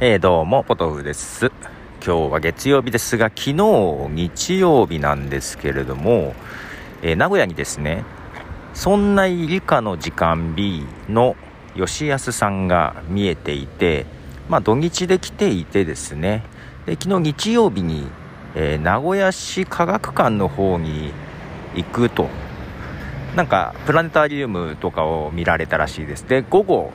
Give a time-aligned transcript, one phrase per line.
[0.00, 1.50] えー、どうも、ポトフです。
[2.06, 3.54] 今日は月曜日ですが、昨日
[4.10, 6.36] 日曜日なんですけれども、
[7.02, 8.04] えー、名古屋にですね、
[8.74, 11.34] そんな理科の時間 B の
[11.74, 14.06] 吉安さんが見えていて、
[14.48, 16.44] まあ土日で来ていてですね、
[16.86, 18.06] で昨日日曜日に、
[18.54, 21.12] えー、名古屋市科学館の方に
[21.74, 22.28] 行くと、
[23.34, 26.28] なんかプラネタリウムとかを見られたらしいです。
[26.28, 26.92] で、午後、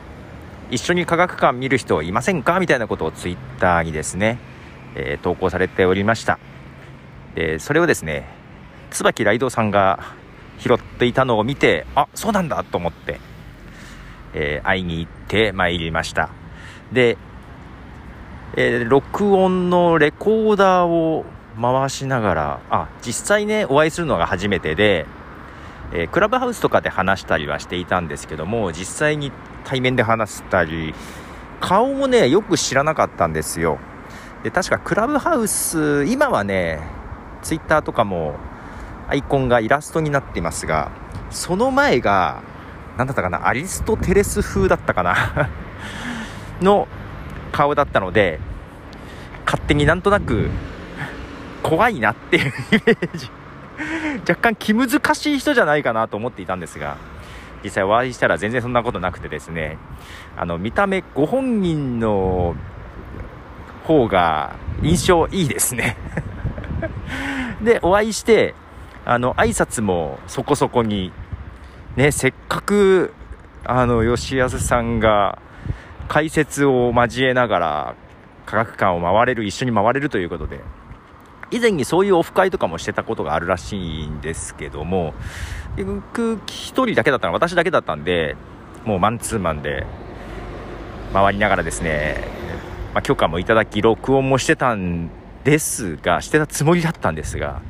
[0.73, 2.59] 一緒に科学館見る人いませんか？
[2.59, 4.39] みたいなことをツイッターにですね、
[4.95, 6.39] えー、投稿されておりました。
[7.35, 8.27] でそれをですね
[8.89, 10.15] 椿ライドさんが
[10.57, 13.19] 拾っていたのを見てあそうなんだと思って、
[14.33, 16.31] えー、会いに行ってまいりました。
[16.91, 17.17] で、
[18.55, 21.23] えー、録音のレコーダーを
[21.61, 25.05] 回しながらあ実際ねお会いするのが初めてで、
[25.91, 29.31] えー、クラブハウスとかで話したりはしていたんですけども実際に
[29.63, 30.93] 対面で話したり
[31.59, 33.79] 顔もねよく知らなかったんですよ。
[34.43, 36.81] で確かクラブハウス今はね
[37.41, 38.35] ツイッターとかも
[39.07, 40.91] アイコンがイラストになっていますが
[41.29, 42.41] その前が
[42.97, 45.15] 何だったかなアリストテレス風だったかな
[46.61, 46.87] の
[47.51, 48.39] 顔だったので
[49.45, 50.49] 勝手になんとなく
[51.61, 53.42] 怖いなっていうイメージ。
[54.27, 56.97] 若干気難しい人じゃないかなと思っていたんですが
[57.63, 59.77] 実際お会いしたら全然そんなことなくてですね
[60.37, 62.55] あの見た目ご本人の
[63.85, 65.97] 方が印象いいですね。
[67.61, 68.55] でお会いして
[69.05, 71.11] あの挨拶もそこそこに
[71.95, 73.13] ねせっかく
[73.65, 75.39] あの吉安さんが
[76.07, 77.95] 解説を交えながら
[78.45, 80.59] 科学館を回れる一緒に回れるということで
[81.53, 85.13] 以前にそういうオフ会とかもしてたことがあるらしいんですけども
[85.77, 88.35] 僕1人だけだったの私だけだったんで
[88.85, 89.85] もうマンツーマンで
[91.13, 92.27] 回りながらですね、
[92.93, 95.11] まあ、許可もいただき録音もしてたん
[95.43, 97.61] ですがしてたつもりだったんですが、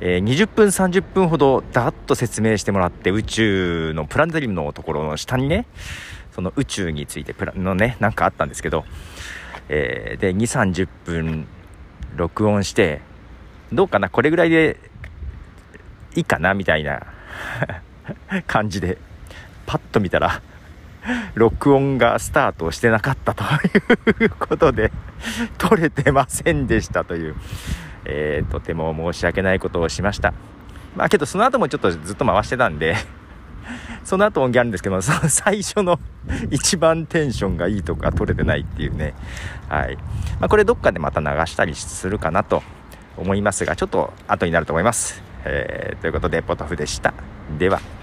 [0.00, 5.66] えー、20分30分ほどだっと説明してもらって宇宙のプラネタリウムのところの下にね
[6.32, 8.84] その宇宙についてプラのねなんかあったんですけど、
[9.68, 11.46] えー、で2 3 0分
[12.16, 13.02] 録音して
[13.72, 14.78] どうかなこれぐらいで
[16.16, 17.02] いいかなみたいな。
[18.46, 18.98] 感じで。
[19.66, 20.42] パッと見たら
[21.34, 23.44] 録音がスタートしてなかったと
[24.20, 24.90] いうことで
[25.58, 27.36] 撮れてませんでしたという、
[28.04, 30.34] えー、とても申し訳ないことをしました。
[30.96, 32.96] まあけどその後もちょっとずっと回してたんで
[34.02, 36.00] その後音源あるんですけどその最初の
[36.50, 39.14] 一番テンションがいいとか撮れてないっていうね。
[39.68, 39.96] はい、
[40.40, 42.64] まあ、これどっかでまた流したりするかなと
[43.20, 47.14] 思いますがちょっと後になると思います、えー、ということでポトフでした。
[47.58, 47.99] では。